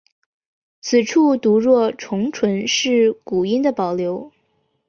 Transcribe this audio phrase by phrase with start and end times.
[0.81, 4.31] 此处读若重唇是古音的保留。